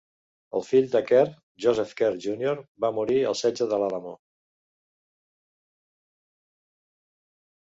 [0.59, 1.33] El fill de Kerr,
[1.65, 4.15] Joseph Kerr Junior, va morir al setge d'El Alamo.